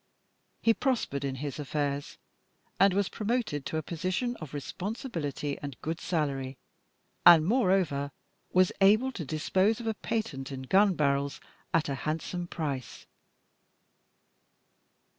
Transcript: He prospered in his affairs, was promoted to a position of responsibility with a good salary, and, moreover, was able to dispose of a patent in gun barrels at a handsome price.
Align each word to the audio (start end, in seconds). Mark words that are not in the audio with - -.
He 0.63 0.73
prospered 0.73 1.23
in 1.23 1.35
his 1.35 1.59
affairs, 1.59 2.17
was 2.79 3.07
promoted 3.07 3.67
to 3.67 3.77
a 3.77 3.83
position 3.83 4.35
of 4.37 4.51
responsibility 4.51 5.59
with 5.61 5.73
a 5.73 5.77
good 5.83 6.01
salary, 6.01 6.57
and, 7.23 7.45
moreover, 7.45 8.09
was 8.51 8.71
able 8.81 9.11
to 9.11 9.23
dispose 9.23 9.79
of 9.79 9.85
a 9.85 9.93
patent 9.93 10.51
in 10.51 10.63
gun 10.63 10.95
barrels 10.95 11.39
at 11.71 11.87
a 11.87 11.93
handsome 12.01 12.47
price. 12.47 13.05